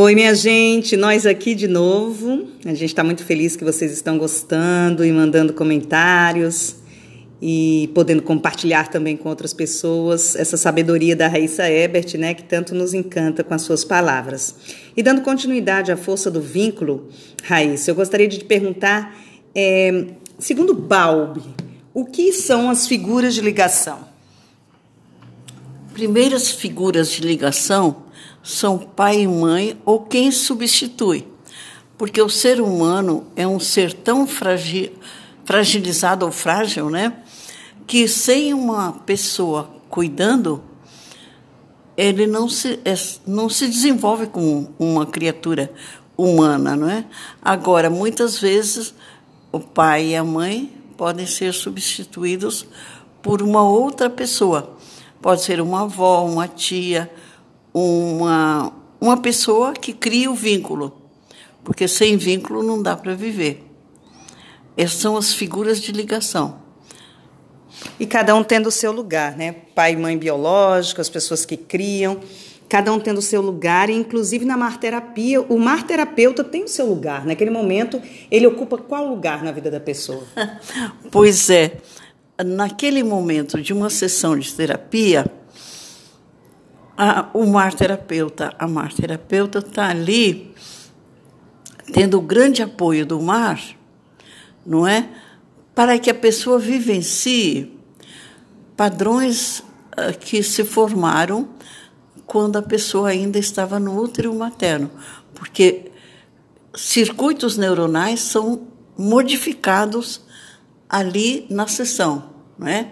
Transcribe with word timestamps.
Oi, 0.00 0.14
minha 0.14 0.32
gente, 0.32 0.96
nós 0.96 1.26
aqui 1.26 1.56
de 1.56 1.66
novo. 1.66 2.46
A 2.64 2.68
gente 2.68 2.84
está 2.84 3.02
muito 3.02 3.24
feliz 3.24 3.56
que 3.56 3.64
vocês 3.64 3.90
estão 3.90 4.16
gostando 4.16 5.04
e 5.04 5.10
mandando 5.10 5.52
comentários 5.52 6.76
e 7.42 7.90
podendo 7.96 8.22
compartilhar 8.22 8.86
também 8.90 9.16
com 9.16 9.28
outras 9.28 9.52
pessoas 9.52 10.36
essa 10.36 10.56
sabedoria 10.56 11.16
da 11.16 11.26
Raíssa 11.26 11.68
Ebert, 11.68 12.16
né, 12.16 12.32
que 12.32 12.44
tanto 12.44 12.76
nos 12.76 12.94
encanta 12.94 13.42
com 13.42 13.52
as 13.52 13.62
suas 13.62 13.84
palavras. 13.84 14.54
E 14.96 15.02
dando 15.02 15.20
continuidade 15.22 15.90
à 15.90 15.96
força 15.96 16.30
do 16.30 16.40
vínculo, 16.40 17.08
Raíssa, 17.42 17.90
eu 17.90 17.96
gostaria 17.96 18.28
de 18.28 18.38
te 18.38 18.44
perguntar, 18.44 19.18
é, 19.52 20.04
segundo 20.38 20.74
Balbi, 20.74 21.42
o 21.92 22.04
que 22.04 22.32
são 22.32 22.70
as 22.70 22.86
figuras 22.86 23.34
de 23.34 23.40
ligação? 23.40 23.98
Primeiras 25.92 26.52
figuras 26.52 27.10
de 27.10 27.20
ligação 27.20 28.06
são 28.42 28.78
pai 28.78 29.22
e 29.22 29.28
mãe 29.28 29.80
ou 29.84 30.00
quem 30.00 30.30
substitui. 30.30 31.26
Porque 31.96 32.22
o 32.22 32.28
ser 32.28 32.60
humano 32.60 33.26
é 33.34 33.46
um 33.46 33.58
ser 33.58 33.92
tão 33.92 34.26
fragil, 34.26 34.92
fragilizado 35.44 36.24
ou 36.24 36.32
frágil, 36.32 36.88
né? 36.88 37.22
Que 37.86 38.06
sem 38.06 38.54
uma 38.54 38.92
pessoa 38.92 39.70
cuidando, 39.88 40.62
ele 41.96 42.26
não 42.26 42.48
se, 42.48 42.78
é, 42.84 42.94
não 43.26 43.48
se 43.48 43.66
desenvolve 43.66 44.26
como 44.26 44.72
uma 44.78 45.04
criatura 45.04 45.72
humana, 46.16 46.76
não 46.76 46.88
é? 46.88 47.04
Agora, 47.42 47.90
muitas 47.90 48.38
vezes, 48.38 48.94
o 49.50 49.58
pai 49.58 50.08
e 50.08 50.16
a 50.16 50.22
mãe 50.22 50.72
podem 50.96 51.26
ser 51.26 51.52
substituídos 51.54 52.66
por 53.22 53.42
uma 53.42 53.62
outra 53.62 54.10
pessoa. 54.10 54.76
Pode 55.20 55.42
ser 55.42 55.60
uma 55.60 55.82
avó, 55.82 56.24
uma 56.24 56.46
tia, 56.46 57.10
uma, 57.72 58.72
uma 59.00 59.16
pessoa 59.16 59.72
que 59.72 59.92
cria 59.92 60.30
o 60.30 60.34
vínculo, 60.34 60.96
porque 61.62 61.86
sem 61.86 62.16
vínculo 62.16 62.62
não 62.62 62.82
dá 62.82 62.96
para 62.96 63.14
viver. 63.14 63.64
Essas 64.76 65.00
são 65.00 65.16
as 65.16 65.34
figuras 65.34 65.80
de 65.80 65.92
ligação. 65.92 66.60
E 67.98 68.06
cada 68.06 68.34
um 68.34 68.42
tendo 68.42 68.68
o 68.68 68.72
seu 68.72 68.92
lugar, 68.92 69.36
né? 69.36 69.52
Pai 69.74 69.92
e 69.92 69.96
mãe 69.96 70.16
biológico, 70.16 71.00
as 71.00 71.08
pessoas 71.08 71.44
que 71.44 71.56
criam, 71.56 72.20
cada 72.68 72.92
um 72.92 73.00
tendo 73.00 73.18
o 73.18 73.22
seu 73.22 73.40
lugar, 73.40 73.88
e 73.88 73.94
inclusive 73.94 74.44
na 74.44 74.56
marterapia, 74.56 75.40
o 75.40 75.58
marterapeuta 75.58 76.44
tem 76.44 76.64
o 76.64 76.68
seu 76.68 76.86
lugar. 76.86 77.24
Naquele 77.24 77.50
momento, 77.50 78.00
ele 78.30 78.46
ocupa 78.46 78.76
qual 78.76 79.08
lugar 79.08 79.42
na 79.42 79.52
vida 79.52 79.70
da 79.70 79.80
pessoa? 79.80 80.24
pois 81.10 81.48
é. 81.50 81.78
Naquele 82.44 83.02
momento 83.02 83.60
de 83.60 83.72
uma 83.72 83.90
sessão 83.90 84.38
de 84.38 84.52
terapia, 84.52 85.26
a, 87.00 87.30
o 87.32 87.46
mar 87.46 87.72
terapeuta, 87.72 88.52
a 88.58 88.66
mar 88.66 88.92
terapeuta 88.92 89.60
está 89.60 89.88
ali 89.88 90.52
tendo 91.92 92.18
o 92.18 92.20
grande 92.20 92.60
apoio 92.60 93.06
do 93.06 93.20
mar, 93.20 93.62
não 94.66 94.84
é? 94.84 95.08
Para 95.76 95.96
que 95.96 96.10
a 96.10 96.14
pessoa 96.14 96.58
vivencie 96.58 97.78
padrões 98.76 99.60
uh, 99.60 100.18
que 100.18 100.42
se 100.42 100.64
formaram 100.64 101.48
quando 102.26 102.56
a 102.56 102.62
pessoa 102.62 103.10
ainda 103.10 103.38
estava 103.38 103.78
no 103.78 103.96
útero 103.96 104.34
materno, 104.34 104.90
porque 105.34 105.92
circuitos 106.74 107.56
neuronais 107.56 108.20
são 108.20 108.66
modificados 108.98 110.20
ali 110.88 111.46
na 111.48 111.68
sessão, 111.68 112.30
não 112.58 112.66
é? 112.66 112.90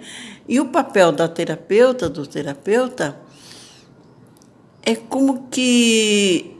E 0.48 0.60
o 0.60 0.66
papel 0.66 1.10
da 1.10 1.26
terapeuta, 1.26 2.08
do 2.08 2.24
terapeuta, 2.24 3.25
é 4.86 4.94
como 4.94 5.48
que 5.48 6.56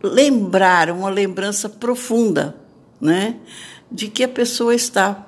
lembrar, 0.00 0.90
uma 0.90 1.10
lembrança 1.10 1.68
profunda, 1.68 2.56
né? 3.00 3.36
De 3.90 4.06
que 4.08 4.22
a 4.22 4.28
pessoa 4.28 4.74
está 4.74 5.26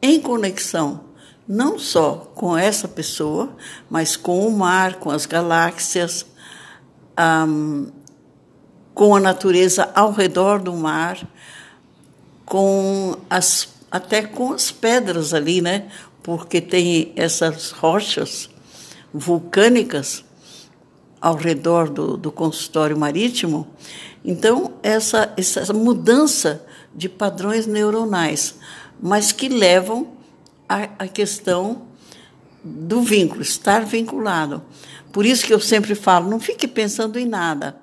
em 0.00 0.18
conexão 0.20 1.04
não 1.46 1.78
só 1.78 2.32
com 2.34 2.56
essa 2.56 2.88
pessoa, 2.88 3.54
mas 3.90 4.16
com 4.16 4.46
o 4.46 4.50
mar, 4.50 4.94
com 4.94 5.10
as 5.10 5.26
galáxias, 5.26 6.24
um, 7.46 7.88
com 8.94 9.14
a 9.14 9.20
natureza 9.20 9.90
ao 9.94 10.10
redor 10.10 10.60
do 10.60 10.72
mar, 10.72 11.18
com 12.46 13.16
as, 13.28 13.68
até 13.90 14.22
com 14.22 14.54
as 14.54 14.70
pedras 14.70 15.34
ali, 15.34 15.60
né? 15.60 15.88
Porque 16.22 16.62
tem 16.62 17.12
essas 17.14 17.72
rochas 17.72 18.48
vulcânicas 19.12 20.24
ao 21.24 21.36
redor 21.36 21.88
do, 21.88 22.18
do 22.18 22.30
consultório 22.30 22.98
marítimo. 22.98 23.66
Então, 24.22 24.74
essa, 24.82 25.32
essa 25.38 25.72
mudança 25.72 26.62
de 26.94 27.08
padrões 27.08 27.66
neuronais, 27.66 28.56
mas 29.00 29.32
que 29.32 29.48
levam 29.48 30.08
à, 30.68 31.08
questão 31.08 31.86
do 32.62 33.00
vínculo, 33.00 33.40
estar 33.40 33.86
vinculado. 33.86 34.62
Por 35.10 35.24
isso 35.24 35.46
que 35.46 35.54
eu 35.54 35.60
sempre 35.60 35.94
falo, 35.94 36.28
não 36.28 36.38
fique 36.38 36.68
pensando 36.68 37.18
em 37.18 37.24
nada. 37.24 37.74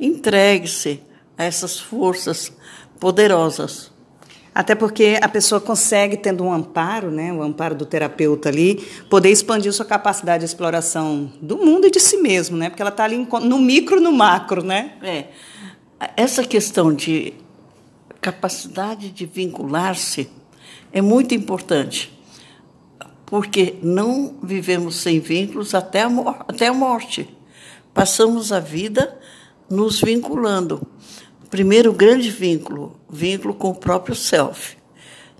Entregue-se 0.00 1.02
a 1.36 1.44
essas 1.44 1.78
forças 1.78 2.50
poderosas. 2.98 3.90
Até 4.56 4.74
porque 4.74 5.18
a 5.20 5.28
pessoa 5.28 5.60
consegue, 5.60 6.16
tendo 6.16 6.42
um 6.42 6.50
amparo, 6.50 7.10
né, 7.10 7.30
o 7.30 7.42
amparo 7.42 7.74
do 7.74 7.84
terapeuta 7.84 8.48
ali, 8.48 8.76
poder 9.10 9.28
expandir 9.28 9.70
sua 9.70 9.84
capacidade 9.84 10.40
de 10.40 10.46
exploração 10.46 11.30
do 11.42 11.58
mundo 11.58 11.86
e 11.86 11.90
de 11.90 12.00
si 12.00 12.16
mesmo, 12.16 12.56
né? 12.56 12.70
Porque 12.70 12.80
ela 12.80 12.88
está 12.88 13.04
ali 13.04 13.18
no 13.18 13.58
micro, 13.58 14.00
no 14.00 14.10
macro, 14.10 14.64
né? 14.64 14.94
É. 15.02 15.26
Essa 16.16 16.42
questão 16.42 16.94
de 16.94 17.34
capacidade 18.18 19.10
de 19.10 19.26
vincular-se 19.26 20.30
é 20.90 21.02
muito 21.02 21.34
importante, 21.34 22.18
porque 23.26 23.74
não 23.82 24.36
vivemos 24.42 24.96
sem 24.96 25.20
vínculos 25.20 25.74
até 25.74 26.00
a, 26.00 26.08
até 26.48 26.68
a 26.68 26.72
morte. 26.72 27.28
Passamos 27.92 28.52
a 28.52 28.58
vida 28.58 29.20
nos 29.68 30.00
vinculando. 30.00 30.80
Primeiro 31.50 31.92
grande 31.92 32.30
vínculo, 32.30 32.98
vínculo 33.08 33.54
com 33.54 33.70
o 33.70 33.74
próprio 33.74 34.14
self, 34.14 34.76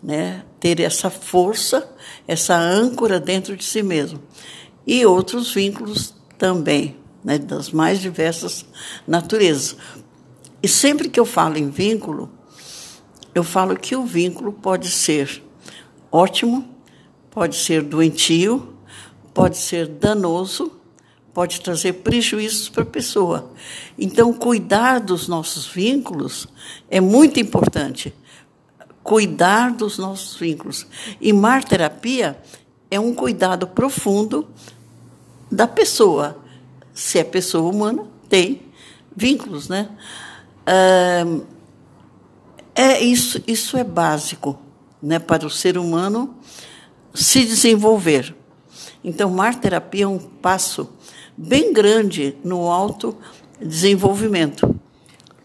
né? 0.03 0.45
Ter 0.61 0.81
essa 0.81 1.11
força, 1.11 1.93
essa 2.29 2.57
âncora 2.57 3.19
dentro 3.19 3.57
de 3.57 3.65
si 3.65 3.83
mesmo. 3.83 4.23
E 4.87 5.05
outros 5.05 5.53
vínculos 5.53 6.15
também, 6.39 6.97
né, 7.25 7.39
das 7.39 7.71
mais 7.71 8.01
diversas 8.01 8.65
naturezas. 9.07 9.77
E 10.63 10.69
sempre 10.69 11.09
que 11.09 11.19
eu 11.19 11.25
falo 11.25 11.59
em 11.59 11.71
vínculo, 11.71 12.31
eu 13.35 13.43
falo 13.43 13.77
que 13.77 13.97
o 13.97 14.07
vínculo 14.07 14.53
pode 14.53 14.91
ser 14.91 15.43
ótimo, 16.11 16.69
pode 17.31 17.57
ser 17.57 17.83
doentio, 17.83 18.77
pode 19.35 19.57
ser 19.57 19.89
danoso 19.89 20.76
pode 21.37 21.61
trazer 21.61 21.93
prejuízos 21.93 22.71
para 22.71 22.83
a 22.83 22.87
pessoa. 22.87 23.53
Então, 23.99 24.33
cuidar 24.33 25.01
dos 25.01 25.29
nossos 25.29 25.67
vínculos 25.67 26.49
é 26.89 26.99
muito 26.99 27.39
importante. 27.39 28.15
Cuidar 29.03 29.71
dos 29.73 29.99
nossos 29.99 30.39
vínculos. 30.39 30.87
E 31.21 31.35
mar 31.35 31.63
terapia 31.63 32.41
é 32.91 32.99
um 32.99 33.15
cuidado 33.15 33.67
profundo 33.67 34.49
da 35.53 35.67
pessoa. 35.67 36.43
Se 36.95 37.19
é 37.19 37.25
pessoa 37.25 37.71
humana, 37.71 38.07
tem 38.31 38.63
vínculos, 39.15 39.69
né? 39.69 39.91
É 42.75 42.99
isso, 43.05 43.43
isso 43.47 43.77
é 43.77 43.85
básico, 43.85 44.59
né, 45.03 45.19
para 45.19 45.47
o 45.47 45.51
ser 45.51 45.77
humano 45.77 46.35
se 47.13 47.45
desenvolver. 47.45 48.35
Então, 49.05 49.29
mar 49.29 49.55
terapia 49.55 50.05
é 50.05 50.09
um 50.09 50.19
passo 50.19 50.96
bem 51.37 51.73
grande 51.73 52.37
no 52.43 52.71
autodesenvolvimento. 52.71 54.75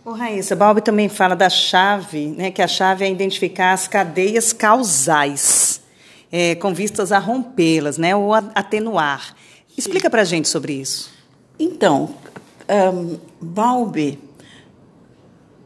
O 0.04 0.12
Raíssa, 0.12 0.56
Balbi 0.56 0.82
também 0.82 1.10
fala 1.10 1.36
da 1.36 1.50
chave, 1.50 2.28
né, 2.28 2.50
que 2.50 2.62
a 2.62 2.68
chave 2.68 3.06
é 3.06 3.12
identificar 3.12 3.74
as 3.74 3.88
cadeias 3.88 4.52
causais, 4.52 5.82
é, 6.32 6.56
com 6.56 6.74
vistas 6.74 7.12
a 7.12 7.20
rompê-las, 7.20 7.98
né, 7.98 8.16
ou 8.16 8.34
a 8.34 8.40
atenuar. 8.56 9.36
Explica 9.78 10.10
para 10.10 10.22
a 10.22 10.26
gente 10.26 10.50
sobre 10.50 10.74
isso. 10.74 11.12
Então, 11.60 12.16
um, 12.94 13.18
Balbi 13.40 14.18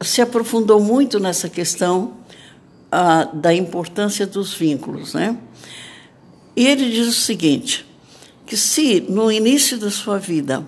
se 0.02 0.20
aprofundou 0.20 0.80
muito 0.80 1.18
nessa 1.18 1.48
questão 1.48 2.18
uh, 2.86 3.34
da 3.34 3.54
importância 3.54 4.26
dos 4.26 4.52
vínculos, 4.52 5.14
né? 5.14 5.36
E 6.54 6.66
ele 6.66 6.90
diz 6.90 7.08
o 7.08 7.12
seguinte: 7.12 7.85
que 8.46 8.56
se 8.56 9.00
no 9.00 9.30
início 9.30 9.76
da 9.76 9.90
sua 9.90 10.18
vida 10.18 10.66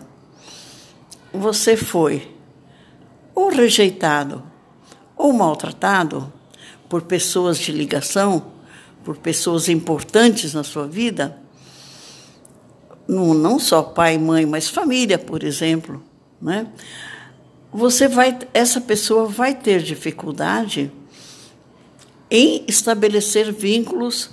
você 1.33 1.77
foi 1.77 2.37
ou 3.35 3.51
rejeitado 3.51 4.43
ou 5.17 5.33
maltratado 5.33 6.33
por 6.89 7.03
pessoas 7.03 7.59
de 7.59 7.71
ligação, 7.71 8.53
por 9.05 9.17
pessoas 9.17 9.69
importantes 9.69 10.55
na 10.55 10.65
sua 10.65 10.87
vida, 10.87 11.41
não, 13.07 13.59
só 13.59 13.83
pai 13.83 14.17
e 14.17 14.19
mãe, 14.19 14.45
mas 14.45 14.69
família, 14.69 15.19
por 15.19 15.43
exemplo, 15.43 16.03
né? 16.41 16.67
você 17.73 18.09
vai, 18.09 18.39
essa 18.53 18.81
pessoa 18.81 19.27
vai 19.27 19.55
ter 19.55 19.83
dificuldade 19.83 20.91
em 22.31 22.65
estabelecer 22.69 23.53
vínculos 23.53 24.31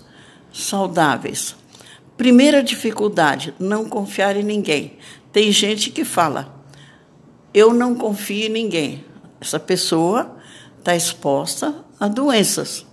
saudáveis. 0.52 1.56
Primeira 2.18 2.64
dificuldade, 2.64 3.54
não 3.60 3.86
confiar 3.86 4.38
em 4.38 4.44
ninguém. 4.44 4.98
Tem 5.34 5.52
gente 5.52 5.90
que 5.90 6.06
fala, 6.06 6.64
eu 7.54 7.74
não 7.74 7.96
confio 7.96 8.46
em 8.46 8.50
ninguém. 8.50 9.06
Essa 9.40 9.60
pessoa 9.60 10.38
está 10.80 10.96
exposta 10.96 11.76
a 12.00 12.08
doenças, 12.08 12.86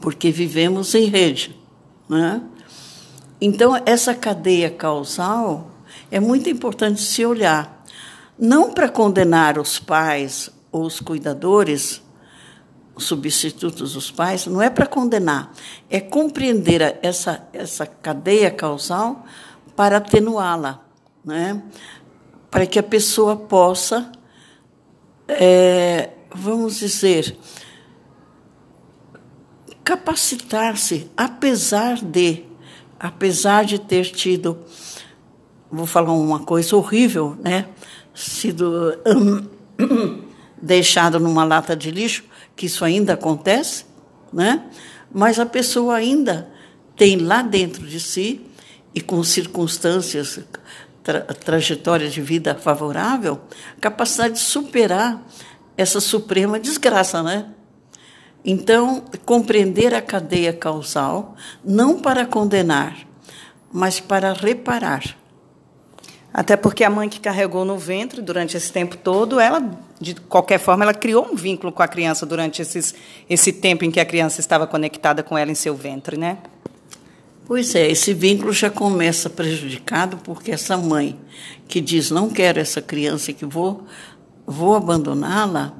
porque 0.00 0.30
vivemos 0.30 0.94
em 0.94 1.06
rede. 1.06 1.56
Né? 2.08 2.42
Então, 3.40 3.80
essa 3.86 4.14
cadeia 4.14 4.70
causal 4.70 5.70
é 6.10 6.20
muito 6.20 6.48
importante 6.48 7.00
se 7.00 7.24
olhar, 7.24 7.84
não 8.38 8.72
para 8.72 8.88
condenar 8.88 9.58
os 9.58 9.78
pais 9.78 10.50
ou 10.70 10.84
os 10.84 11.00
cuidadores, 11.00 12.02
os 12.98 13.04
substitutos 13.04 13.92
dos 13.92 14.10
pais, 14.10 14.46
não 14.46 14.60
é 14.60 14.68
para 14.68 14.84
condenar, 14.84 15.52
é 15.88 16.00
compreender 16.00 16.98
essa, 17.00 17.48
essa 17.52 17.86
cadeia 17.86 18.50
causal 18.50 19.24
para 19.76 19.98
atenuá-la, 19.98 20.82
né? 21.24 21.62
para 22.50 22.66
que 22.66 22.76
a 22.76 22.82
pessoa 22.82 23.36
possa, 23.36 24.10
é, 25.28 26.10
vamos 26.34 26.80
dizer, 26.80 27.38
capacitar-se, 29.84 31.08
apesar 31.16 32.04
de, 32.04 32.46
apesar 32.98 33.64
de 33.64 33.78
ter 33.78 34.06
tido, 34.06 34.58
vou 35.70 35.86
falar 35.86 36.12
uma 36.12 36.40
coisa 36.40 36.76
horrível, 36.76 37.36
né? 37.40 37.68
Sido 38.12 38.98
um, 39.06 39.46
deixado 40.60 41.20
numa 41.20 41.44
lata 41.44 41.76
de 41.76 41.92
lixo, 41.92 42.24
que 42.58 42.66
isso 42.66 42.84
ainda 42.84 43.12
acontece, 43.12 43.86
né? 44.32 44.64
Mas 45.14 45.38
a 45.38 45.46
pessoa 45.46 45.94
ainda 45.94 46.50
tem 46.96 47.16
lá 47.16 47.40
dentro 47.40 47.86
de 47.86 48.00
si 48.00 48.44
e 48.92 49.00
com 49.00 49.22
circunstâncias, 49.22 50.40
tra 51.04 51.20
trajetória 51.20 52.10
de 52.10 52.20
vida 52.20 52.56
favorável, 52.56 53.40
capacidade 53.80 54.34
de 54.34 54.40
superar 54.40 55.24
essa 55.76 56.00
suprema 56.00 56.58
desgraça, 56.58 57.22
né? 57.22 57.46
Então, 58.44 59.04
compreender 59.24 59.94
a 59.94 60.02
cadeia 60.02 60.52
causal, 60.52 61.36
não 61.64 62.00
para 62.00 62.26
condenar, 62.26 63.06
mas 63.72 64.00
para 64.00 64.32
reparar. 64.32 65.16
Até 66.32 66.56
porque 66.56 66.84
a 66.84 66.90
mãe 66.90 67.08
que 67.08 67.18
carregou 67.18 67.64
no 67.64 67.78
ventre 67.78 68.20
durante 68.20 68.56
esse 68.56 68.72
tempo 68.72 68.96
todo, 68.96 69.40
ela, 69.40 69.62
de 70.00 70.14
qualquer 70.14 70.58
forma, 70.58 70.84
ela 70.84 70.94
criou 70.94 71.26
um 71.30 71.34
vínculo 71.34 71.72
com 71.72 71.82
a 71.82 71.88
criança 71.88 72.26
durante 72.26 72.60
esses, 72.60 72.94
esse 73.28 73.52
tempo 73.52 73.84
em 73.84 73.90
que 73.90 73.98
a 73.98 74.04
criança 74.04 74.40
estava 74.40 74.66
conectada 74.66 75.22
com 75.22 75.36
ela 75.36 75.50
em 75.50 75.54
seu 75.54 75.74
ventre, 75.74 76.16
né? 76.16 76.38
Pois 77.46 77.74
é, 77.74 77.90
esse 77.90 78.12
vínculo 78.12 78.52
já 78.52 78.68
começa 78.68 79.30
prejudicado 79.30 80.18
porque 80.18 80.50
essa 80.50 80.76
mãe 80.76 81.18
que 81.66 81.80
diz 81.80 82.10
não 82.10 82.28
quero 82.28 82.60
essa 82.60 82.82
criança 82.82 83.32
que 83.32 83.46
vou 83.46 83.86
vou 84.46 84.74
abandoná-la, 84.74 85.74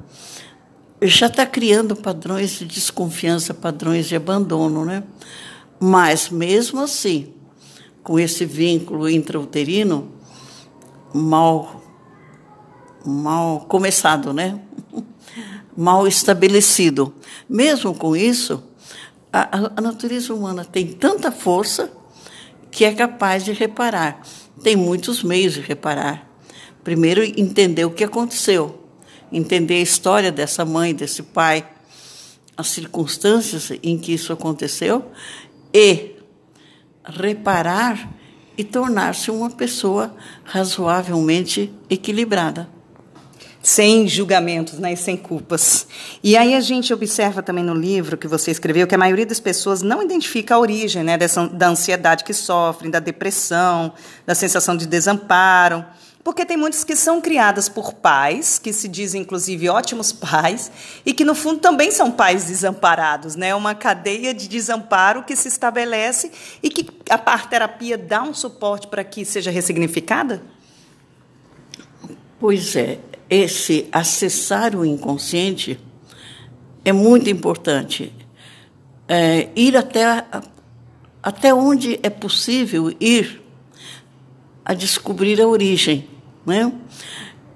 já 1.01 1.25
está 1.25 1.43
criando 1.43 1.95
padrões 1.95 2.51
de 2.51 2.65
desconfiança, 2.65 3.51
padrões 3.51 4.07
de 4.07 4.15
abandono, 4.15 4.85
né? 4.85 5.03
Mas 5.79 6.29
mesmo 6.29 6.81
assim, 6.81 7.33
com 8.03 8.19
esse 8.19 8.45
vínculo 8.45 9.09
intrauterino 9.09 10.18
mal 11.13 11.83
mal 13.05 13.61
começado, 13.61 14.33
né? 14.33 14.59
mal 15.75 16.07
estabelecido. 16.07 17.13
Mesmo 17.49 17.95
com 17.95 18.15
isso, 18.15 18.61
a, 19.31 19.71
a 19.77 19.81
natureza 19.81 20.33
humana 20.33 20.65
tem 20.65 20.87
tanta 20.87 21.31
força 21.31 21.91
que 22.69 22.83
é 22.85 22.93
capaz 22.93 23.43
de 23.45 23.53
reparar. 23.53 24.21
Tem 24.61 24.75
muitos 24.75 25.23
meios 25.23 25.53
de 25.53 25.61
reparar. 25.61 26.29
Primeiro, 26.83 27.23
entender 27.23 27.85
o 27.85 27.91
que 27.91 28.03
aconteceu 28.03 28.79
entender 29.31 29.75
a 29.75 29.81
história 29.81 30.31
dessa 30.31 30.65
mãe, 30.65 30.93
desse 30.93 31.23
pai, 31.23 31.67
as 32.57 32.67
circunstâncias 32.67 33.71
em 33.83 33.97
que 33.97 34.13
isso 34.13 34.33
aconteceu 34.33 35.11
e 35.73 36.15
reparar 37.03 38.09
e 38.59 38.63
tornar-se 38.65 39.31
uma 39.31 39.49
pessoa 39.49 40.13
razoavelmente 40.43 41.73
equilibrada. 41.89 42.67
Sem 43.63 44.05
julgamentos 44.05 44.79
né, 44.79 44.91
e 44.91 44.97
sem 44.97 45.15
culpas. 45.15 45.87
E 46.21 46.35
aí 46.35 46.53
a 46.53 46.59
gente 46.59 46.93
observa 46.93 47.41
também 47.41 47.63
no 47.63 47.73
livro 47.73 48.17
que 48.17 48.27
você 48.27 48.51
escreveu 48.51 48.85
que 48.85 48.93
a 48.93 48.97
maioria 48.97 49.25
das 49.25 49.39
pessoas 49.39 49.81
não 49.81 50.03
identifica 50.03 50.55
a 50.55 50.59
origem 50.59 51.03
né, 51.03 51.17
dessa, 51.17 51.47
da 51.47 51.69
ansiedade 51.69 52.25
que 52.25 52.33
sofrem, 52.33 52.91
da 52.91 52.99
depressão, 52.99 53.93
da 54.25 54.35
sensação 54.35 54.75
de 54.75 54.85
desamparo. 54.85 55.85
Porque 56.29 56.45
tem 56.45 56.57
muitas 56.57 56.83
que 56.83 56.95
são 56.95 57.19
criadas 57.19 57.67
por 57.67 57.91
pais, 57.91 58.59
que 58.59 58.71
se 58.71 58.87
dizem 58.87 59.23
inclusive 59.23 59.67
ótimos 59.67 60.11
pais, 60.11 60.71
e 61.03 61.11
que 61.11 61.25
no 61.25 61.33
fundo 61.33 61.59
também 61.59 61.89
são 61.89 62.11
pais 62.11 62.45
desamparados, 62.45 63.35
né? 63.35 63.55
Uma 63.55 63.73
cadeia 63.73 64.31
de 64.31 64.47
desamparo 64.47 65.23
que 65.23 65.35
se 65.35 65.47
estabelece 65.47 66.31
e 66.61 66.69
que 66.69 66.87
a 67.09 67.17
terapia 67.39 67.97
dá 67.97 68.21
um 68.21 68.31
suporte 68.31 68.85
para 68.85 69.03
que 69.03 69.25
seja 69.25 69.49
ressignificada? 69.49 70.39
Pois 72.39 72.75
é, 72.75 72.99
esse 73.27 73.89
acessar 73.91 74.75
o 74.75 74.85
inconsciente 74.85 75.79
é 76.85 76.93
muito 76.93 77.27
importante. 77.27 78.13
É, 79.07 79.49
ir 79.55 79.75
até, 79.75 80.23
até 81.23 81.51
onde 81.55 81.99
é 82.03 82.09
possível 82.11 82.95
ir 82.99 83.41
a 84.63 84.75
descobrir 84.75 85.41
a 85.41 85.47
origem. 85.47 86.18
Né? 86.49 86.73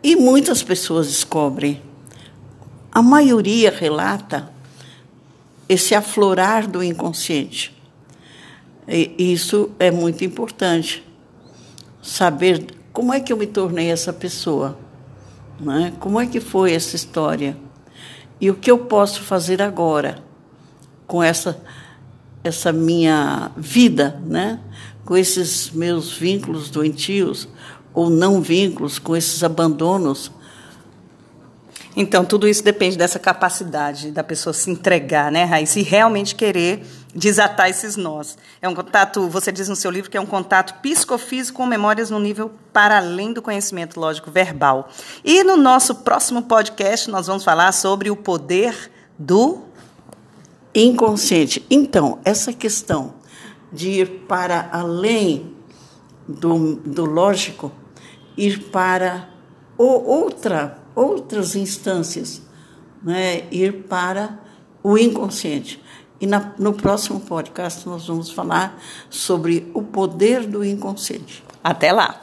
E 0.04 0.16
muitas 0.16 0.62
pessoas 0.62 1.08
descobrem. 1.08 1.82
A 2.92 3.02
maioria 3.02 3.72
relata 3.72 4.54
esse 5.68 5.96
aflorar 5.96 6.68
do 6.68 6.84
inconsciente. 6.84 7.76
E 8.88 9.34
isso 9.34 9.72
é 9.80 9.90
muito 9.90 10.24
importante. 10.24 11.04
Saber 12.04 12.68
como 12.92 13.12
é 13.12 13.20
que 13.20 13.34
eu 13.34 13.38
me 13.38 13.48
tornei 13.48 13.90
essa 13.90 14.14
pessoa. 14.14 14.78
Né? 15.60 15.92
Como 16.00 16.20
é 16.20 16.28
que 16.28 16.40
foi 16.40 16.74
essa 16.74 16.96
história? 16.96 17.58
E 18.40 18.52
o 18.52 18.56
que 18.56 18.70
eu 18.70 18.78
posso 18.78 19.24
fazer 19.24 19.60
agora 19.60 20.24
com 21.08 21.24
essa, 21.24 21.60
essa 22.44 22.72
minha 22.72 23.50
vida, 23.58 24.22
né? 24.24 24.60
com 25.04 25.18
esses 25.18 25.72
meus 25.72 26.16
vínculos 26.16 26.70
doentios 26.70 27.48
ou 27.94 28.10
não 28.10 28.42
vínculos, 28.42 29.00
com 29.00 29.16
esses 29.16 29.44
abandonos. 29.44 30.32
Então, 31.96 32.26
tudo 32.26 32.48
isso 32.48 32.64
depende 32.64 32.98
dessa 32.98 33.20
capacidade 33.20 34.12
da 34.12 34.24
pessoa 34.24 34.52
se 34.52 34.70
entregar, 34.72 35.32
né, 35.32 35.44
Raíssa? 35.44 35.80
E 35.80 35.84
realmente 35.84 36.34
querer 36.34 36.84
desatar 37.14 37.70
esses 37.70 37.96
nós. 37.96 38.36
É 38.60 38.68
um 38.68 38.74
contato, 38.74 39.30
você 39.30 39.52
diz 39.52 39.70
no 39.70 39.76
seu 39.76 39.92
livro 39.92 40.10
que 40.10 40.18
é 40.18 40.22
um 40.22 40.26
contato 40.26 40.82
psicofísico 40.82 41.58
com 41.58 41.66
memórias 41.68 42.10
no 42.10 42.20
nível 42.20 42.52
para 42.72 42.98
além 42.98 43.32
do 43.32 43.42
conhecimento 43.42 44.00
lógico 44.00 44.32
verbal. 44.32 44.90
E 45.24 45.44
no 45.44 45.56
nosso 45.56 45.96
próximo 45.96 46.42
podcast, 46.42 47.10
nós 47.12 47.28
vamos 47.28 47.44
falar 47.44 47.72
sobre 47.72 48.10
o 48.10 48.16
poder 48.16 48.92
do 49.18 49.62
inconsciente. 50.74 51.64
Então, 51.70 52.20
essa 52.26 52.52
questão 52.52 53.14
de 53.72 53.90
ir 53.90 54.10
para 54.28 54.70
além 54.72 55.56
do, 56.28 56.76
do 56.78 57.06
lógico, 57.06 57.72
ir 58.38 58.70
para 58.72 59.30
outra, 59.78 60.80
outras 60.96 61.56
instâncias, 61.56 62.42
né? 63.02 63.44
ir 63.52 63.84
para 63.84 64.40
o 64.82 64.98
inconsciente. 64.98 65.82
E 66.20 66.26
na, 66.26 66.54
no 66.58 66.74
próximo 66.74 67.20
podcast 67.20 67.88
nós 67.88 68.08
vamos 68.08 68.32
falar 68.32 68.80
sobre 69.10 69.70
o 69.74 69.82
poder 69.82 70.46
do 70.46 70.64
inconsciente. 70.64 71.44
Até 71.64 71.92
lá! 71.92 72.23